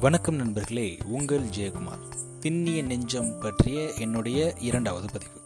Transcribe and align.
வணக்கம் 0.00 0.34
நண்பர்களே 0.34 0.98
உங்கள் 1.04 1.42
ஜெயக்குமார். 1.42 2.14
திண்ணிய 2.40 2.82
நெஞ்சம் 2.82 3.38
பற்றிய 3.38 3.92
என்னுடைய 3.94 4.54
இரண்டாவது 4.60 5.06
பதிவு. 5.12 5.40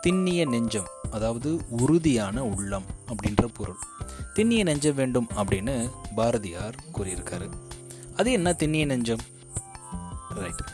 திண்ணிய 0.00 0.44
நெஞ்சம் 0.44 0.86
அதாவது 1.10 1.60
உறுதியான 1.68 2.44
உள்ளம் 2.44 2.84
அப்படின்ற 3.08 3.44
பொருள். 3.54 3.76
திண்ணிய 4.34 4.62
நெஞ்சம் 4.62 4.94
வேண்டும் 4.94 5.26
அப்படின்னு 5.34 5.90
பாரதியார் 6.14 6.74
கூறியிருக்காரு. 6.92 7.50
அது 8.16 8.32
என்ன 8.32 8.52
திண்ணிய 8.52 8.86
நெஞ்சம்? 8.86 9.18
ரைட் 10.30 10.64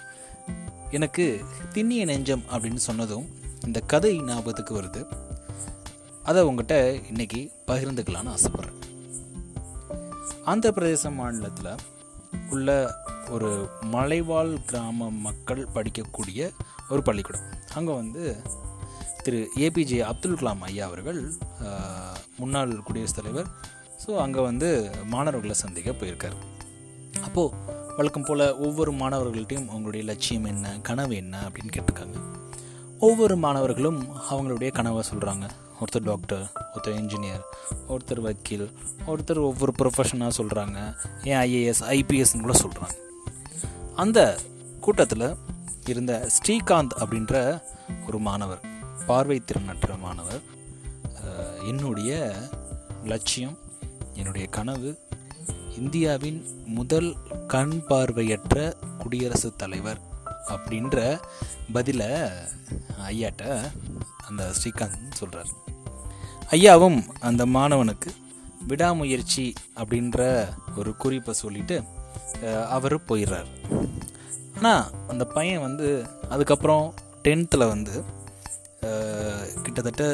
எனக்கு 0.90 1.44
திண்ணிய 1.72 2.04
நெஞ்சம் 2.04 2.42
அப்படின்னு 2.50 2.74
சொன்னதும் 2.74 3.26
இந்த 3.64 3.80
கதை 3.80 4.22
ஞாபகத்துக்கு 4.22 4.82
வருது. 4.82 5.06
அதை 6.22 6.42
உங்ககிட்ட 6.42 6.94
இன்னைக்கு 6.94 7.52
பகிர்ந்துக்கலான்னு 7.66 8.34
ஆசைப்பட்றேன். 8.36 8.74
ஆந்திர 10.44 10.72
பிரதேச 10.74 11.12
மாநிலத்தில் 11.12 11.94
உள்ள 12.54 12.70
ஒரு 13.34 13.50
மலைவாழ் 13.94 14.52
கிராம 14.70 15.08
மக்கள் 15.26 15.62
படிக்கக்கூடிய 15.74 16.48
ஒரு 16.92 17.00
பள்ளிக்கூடம். 17.08 17.46
அங்கே 17.78 17.92
வந்து 18.00 18.22
திரு 19.24 19.38
ஏபிஜே 19.66 20.00
அப்துல் 20.10 20.38
கலாம் 20.40 20.62
ஐயா 20.68 20.84
அவர்கள் 20.90 21.20
முன்னாள் 22.40 22.74
குடியரசுத் 22.88 23.20
தலைவர். 23.20 23.48
ஸோ 24.02 24.10
அங்கே 24.24 24.40
வந்து 24.50 24.68
மாணவர்களை 25.14 25.56
சந்திக்க 25.62 25.90
போயிருக்காரு. 25.90 26.38
அப்போது 27.26 27.74
வழக்கம் 27.98 28.26
போல் 28.28 28.46
ஒவ்வொரு 28.66 28.92
மாணவர்கள்ட்டையும் 28.92 29.68
அவங்களுடைய 29.72 30.02
லட்சியம் 30.10 30.48
என்ன 30.52 30.74
கனவு 30.88 31.14
என்ன 31.22 31.36
அப்படின்னு 31.46 31.74
கேட்டிருக்காங்க. 31.76 32.16
ஒவ்வொரு 33.00 33.36
மாணவர்களும் 33.36 33.98
அவங்களுடைய 34.30 34.70
கனவை 34.72 35.02
சொல்கிறாங்க 35.12 35.46
ஒருத்தர் 35.80 36.02
டாக்டர் 36.02 36.44
ஒருத்தர் 36.74 36.96
இன்ஜினியர் 36.96 37.42
ஒருத்தர் 37.88 38.20
வக்கீல் 38.20 38.64
ஒருத்தர் 39.06 39.40
ஒவ்வொரு 39.40 39.72
ப்ரொஃபஷனாக 39.78 40.32
சொல்கிறாங்க 40.36 40.78
ஏன் 41.22 41.40
ஐஏஎஸ் 41.40 41.82
ஐபிஎஸ்ன்னு 41.88 42.40
கூட 42.40 42.56
சொல்கிறாங்க 42.58 42.96
அந்த 43.94 44.38
கூட்டத்தில் 44.80 45.26
இருந்த 45.86 46.28
ஸ்ரீகாந்த் 46.28 46.96
அப்படின்ற 47.00 47.34
ஒரு 48.06 48.18
மாணவர் 48.18 48.62
பார்வை 49.06 49.42
திறனற்ற 49.46 49.98
மாணவர் 49.98 50.42
என்னுடைய 51.66 52.12
லட்சியம் 53.04 53.56
என்னுடைய 54.14 54.46
கனவு 54.46 54.98
இந்தியாவின் 55.76 56.40
முதல் 56.66 57.16
கண் 57.46 57.78
பார்வையற்ற 57.88 58.76
குடியரசுத் 58.98 59.58
தலைவர் 59.58 60.00
அப்படின்ற 60.54 60.98
பதிலை 61.72 62.10
ஐயாட்ட 63.10 63.44
அந்த 64.28 64.42
ஸ்ரீகாந்த் 64.58 65.18
சொல்கிறார் 65.20 65.50
ஐயாவும் 66.50 66.98
அந்த 67.28 67.42
மாணவனுக்கு 67.56 68.10
விடாமுயற்சி 68.70 69.46
அப்படின்ற 69.80 70.20
ஒரு 70.76 70.90
குறிப்பை 71.02 71.32
சொல்லிட்டு 71.42 71.76
அவர் 72.76 72.96
போயிடுறார். 73.08 73.50
ஆனால் 74.56 74.84
அந்த 75.12 75.24
பையன் 75.36 75.64
வந்து 75.66 75.88
அதுக்கப்புறம் 76.34 76.86
டென்த்தில் 77.24 77.70
வந்து 77.74 77.94
கிட்டத்தட்ட 79.64 80.04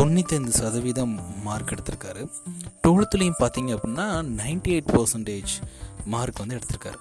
தொண்ணூத்தைந்து 0.00 0.52
சதவீதம் 0.60 1.14
மார்க் 1.46 1.72
எடுத்திருக்காரு. 1.74 2.22
டுவெல்த்துலேயும் 2.86 3.40
பார்த்தீங்க 3.42 3.70
அப்படின்னா 3.76 4.06
நைன்டி 4.40 4.70
எயிட் 4.74 4.92
பர்சன்டேஜ் 4.96 5.54
மார்க் 6.14 6.42
வந்து 6.42 6.58
எடுத்திருக்காரு. 6.58 6.98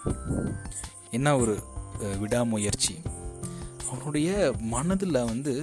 என்ன 1.17 1.35
ஒரு 1.37 1.55
விடாமுயற்சி. 2.21 2.95
அவருடைய 3.91 4.29
மனதில் 4.73 5.27
வந்து 5.31 5.53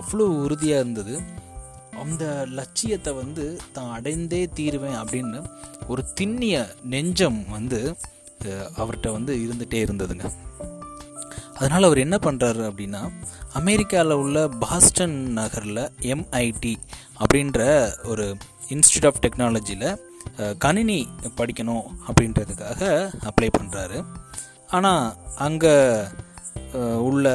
அவ்வளோ 0.00 0.26
உறுதியாக 0.44 0.82
இருந்தது. 0.82 1.14
அந்த 2.02 2.24
லட்சியத்தை 2.58 3.12
வந்து 3.22 3.44
தான் 3.76 3.92
அடைந்தே 3.96 4.42
தீருவேன் 4.58 4.98
அப்படின்னு 5.02 5.40
ஒரு 5.92 6.02
திண்ணிய 6.20 6.54
நெஞ்சம் 6.94 7.40
வந்து 7.56 7.80
அவர்கிட்ட 8.80 9.08
வந்து 9.16 9.32
இருந்துகிட்டே 9.44 9.80
இருந்ததுங்க. 9.86 10.26
அதனால் 11.58 11.86
அவர் 11.88 12.04
என்ன 12.04 12.16
பண்ணுறாரு 12.24 12.62
அப்படின்னா 12.68 13.02
அமெரிக்காவில் 13.60 14.20
உள்ள 14.22 14.38
பாஸ்டன் 14.64 15.16
நகரில் 15.38 15.82
எம்ஐடி 16.14 16.74
அப்படின்ற 17.20 17.60
ஒரு 18.12 18.24
இன்ஸ்டியூட் 18.74 19.08
ஆஃப் 19.10 19.20
டெக்னாலஜியில் 19.24 19.88
கணினி 20.64 20.98
படிக்கணும் 21.38 21.86
அப்படின்றதுக்காக 22.08 22.82
அப்ளை 23.30 23.50
பண்ணுறாரு 23.58 23.98
ஆனால் 24.76 25.04
அங்கே 25.46 25.74
உள்ள 27.08 27.26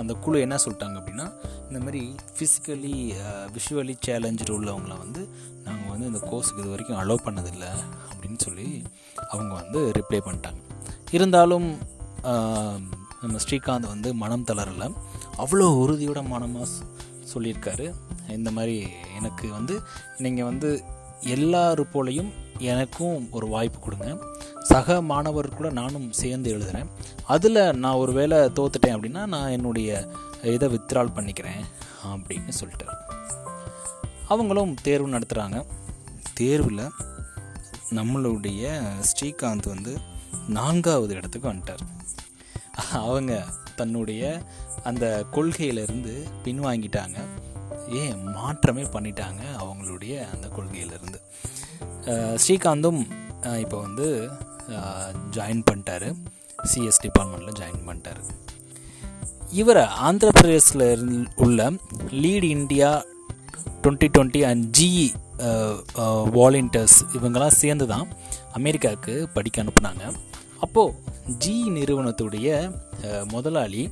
அந்த 0.00 0.12
குழு 0.24 0.38
என்ன 0.44 0.56
சொல்லிட்டாங்க 0.64 0.96
அப்படின்னா 1.00 1.26
இந்த 1.68 1.78
மாதிரி 1.84 2.00
ஃபிசிக்கலி 2.34 2.94
விஷுவலி 3.54 3.94
சேலஞ்சு 4.06 4.52
உள்ளவங்கள 4.56 4.94
வந்து 5.04 5.22
நாங்கள் 5.66 5.92
வந்து 5.92 6.08
இந்த 6.10 6.20
கோர்ஸுக்கு 6.30 6.62
இது 6.62 6.72
வரைக்கும் 6.74 7.00
அலோவ் 7.02 7.26
பண்ணதில்லை 7.26 7.70
அப்படின்னு 8.10 8.38
சொல்லி 8.46 8.66
அவங்க 9.32 9.52
வந்து 9.60 9.80
ரிப்ளை 9.98 10.20
பண்ணிட்டாங்க. 10.26 10.60
இருந்தாலும் 11.16 11.68
நம்ம 13.22 13.38
ஸ்ரீகாந்த் 13.44 13.92
வந்து 13.94 14.08
மனம் 14.22 14.46
தளரலை. 14.48 14.88
அவ்வளோ 15.42 15.66
உறுதியோட 15.82 16.20
மனமாக 16.32 16.66
சொல்லியிருக்காரு. 17.32 17.86
இந்த 18.38 18.50
மாதிரி 18.56 18.76
எனக்கு 19.18 19.46
வந்து 19.58 19.74
நீங்கள் 20.24 20.48
வந்து 20.50 20.70
எல்லாரு 21.36 21.84
போலையும் 21.94 22.30
எனக்கும் 22.72 23.16
ஒரு 23.36 23.46
வாய்ப்பு 23.54 23.78
கொடுங்க. 23.84 24.08
சக 24.68 24.96
மாணவர் 25.10 25.48
கூட 25.56 25.68
நானும் 25.70 26.06
சேர்ந்து 26.12 26.48
எழுதுகிறேன் 26.54 26.90
அதில் 27.34 27.60
நான் 27.84 28.00
ஒரு 28.02 28.12
வேளை 28.18 28.38
தோத்துட்டேன் 28.58 28.94
அப்படின்னா 28.96 29.22
நான் 29.34 29.54
என்னுடைய 29.56 29.90
இதை 30.54 30.66
வித்ட்ரால் 30.74 31.16
பண்ணிக்கிறேன் 31.16 31.62
அப்படின்னு 32.10 32.54
சொல்லிட்டு 32.60 32.86
அவங்களும் 34.32 34.72
தேர்வு 34.82 35.08
நடத்துகிறாங்க 35.08 35.58
தேர்வில் 36.34 36.84
நம்மளுடைய 37.98 38.64
ஸ்ரீகாந்த் 39.08 39.72
வந்து 39.74 39.92
நான்காவது 40.48 41.12
இடத்துக்கு 41.18 41.48
வந்துட்டார். 41.52 41.84
அவங்க 43.04 43.32
தன்னுடைய 43.76 44.22
அந்த 44.88 45.04
கொள்கையிலிருந்து 45.34 46.14
பின்வாங்கிட்டாங்க. 46.44 47.18
ஏன் 48.00 48.18
மாற்றமே 48.36 48.84
பண்ணிட்டாங்க 48.96 49.42
அவங்களுடைய 49.62 50.14
அந்த 50.34 50.46
கொள்கையிலிருந்து. 50.56 51.20
ஸ்ரீகாந்தும் 52.42 53.00
இப்போ 53.62 53.78
வந்து 53.80 54.08
ஜாயின் 55.36 55.62
பண்ணிட்டாரு. 55.70 56.08
சிஎஸ் 56.70 57.02
டிபார்ட்மெண்ட்டில் 57.04 57.58
ஜாயின் 57.60 57.86
பண்ணிட்டாரு. 57.88 58.22
இவரை 59.60 59.84
ஆந்திர 60.06 60.30
பிரதேசில் 60.30 60.86
உள்ள 61.36 61.70
Lead 62.22 62.46
India 62.56 62.90
twenty 63.82 64.08
twenty 64.14 64.42
and 64.50 64.64
G E 64.78 65.06
volunteers 66.38 66.98
இவங்கெல்லாம் 67.16 67.58
சேர்ந்து 67.62 67.86
தான் 67.86 68.06
அமெரிக்காவுக்கு 68.52 69.14
படிக்க 69.34 69.64
அனுப்புனாங்க. 69.64 70.04
அப்போது 70.64 70.94
ஜிஇ 71.44 71.68
நிறுவனத்துடைய 71.78 72.48
முதலாளி 73.32 73.82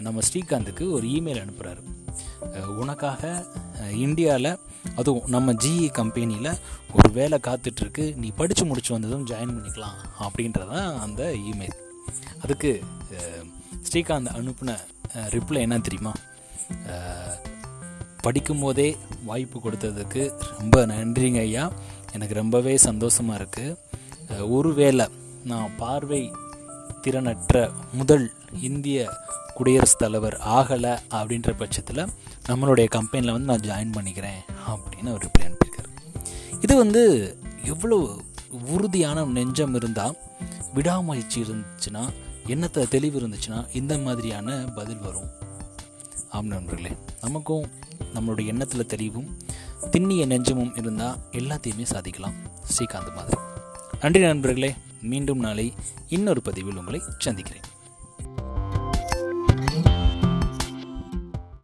நம்ம 0.00 0.20
ஸ்ரீகாந்துக்கு 0.28 0.84
ஒரு 0.96 1.06
இமெயில் 1.16 1.42
அனுப்புகிறாரு 1.44 1.82
உனக்காக 2.62 3.44
இந்தியாவில் 3.90 4.58
அதுவும் 4.96 5.22
நம்ம 5.26 5.52
ஜிஇ 5.52 5.90
கம்பெனியில் 5.90 6.58
ஒரு 6.92 7.10
வேலை 7.12 7.38
காத்துட்ருக்கு. 7.46 8.16
நீ 8.16 8.30
படித்து 8.36 8.64
முடிச்சு 8.64 8.92
வந்ததும் 8.92 9.26
ஜாயின் 9.26 9.54
பண்ணிக்கலாம் 9.54 9.96
அப்படின்றதான் 10.20 10.98
அந்த 10.98 11.34
இமெயில் 11.50 11.78
அதுக்கு 12.42 12.82
ஸ்ரீகாந்த் 13.90 14.34
அனுப்பின 14.38 14.78
ரிப்ளை 15.12 15.58
என்ன 15.58 15.78
தெரியுமா? 15.78 16.12
படிக்கும்போதே 18.24 18.96
வாய்ப்பு 19.24 19.58
கொடுத்ததுக்கு 19.58 20.22
ரொம்ப 20.58 20.86
நன்றிங்க 20.86 21.38
ஐயா. 21.38 21.72
எனக்கு 22.12 22.34
ரொம்பவே 22.34 22.76
சந்தோஷமாக 22.76 23.44
இருக்குது 23.44 24.48
ஒருவேளை 24.48 25.06
நான் 25.44 25.76
பார்வை 25.76 26.32
திறனற்ற 27.02 27.70
முதல் 27.92 28.32
இந்திய 28.60 29.08
குடியரசுத் 29.54 29.98
தலைவர் 29.98 30.40
ஆகலை 30.46 30.98
அப்படின்ற 31.10 31.56
பட்சத்தில் 31.56 32.08
நம்மளுடைய 32.48 32.84
கம்பெனியில் 32.88 33.32
வந்து 33.32 33.58
நான் 33.58 33.60
ஜாயின் 33.60 33.96
பண்ணிக்கிறேன் 33.96 34.40
அப்படின்னு 34.66 35.08
அவர் 35.08 35.26
ரிப்ளை 35.26 35.42
அனுப்பியிருக்காரு. 35.42 36.24
இது 36.60 36.76
வந்து 36.76 37.02
எவ்வளோ 37.64 38.20
உறுதியான 38.50 39.24
நெஞ்சம் 39.24 39.74
இருந்தால் 39.74 40.16
விடாமுயற்சி 40.74 41.42
இருந்துச்சுன்னா 41.42 42.12
எண்ணத்தை 42.46 42.86
தெளிவு 42.86 43.20
இருந்துச்சுன்னா 43.20 43.76
இந்த 43.76 43.98
மாதிரியான 43.98 44.56
பதில் 44.74 44.98
வரும். 44.98 45.30
ஆம் 46.30 46.46
நண்பர்களே 46.46 46.96
நமக்கும் 47.20 47.70
நம்மளுடைய 48.14 48.46
எண்ணத்தில் 48.46 48.86
தெளிவும் 48.86 49.36
திண்ணிய 49.90 50.26
நெஞ்சமும் 50.26 50.76
இருந்தால் 50.76 51.18
எல்லாத்தையுமே 51.32 51.82
சாதிக்கலாம். 51.82 52.34
ஸ்ரீகாந்த் 52.76 53.14
மாதிரி. 53.14 53.38
நன்றி 54.00 54.20
நண்பர்களே 54.20 54.74
மீண்டும் 55.02 55.38
நாளை 55.38 55.72
இன்னொரு 56.08 56.42
பதிவில் 56.42 56.76
உங்களை 56.76 57.02
சந்திக்கிறேன். 57.18 57.62